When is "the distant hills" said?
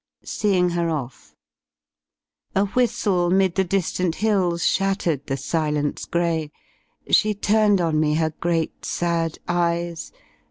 3.53-4.65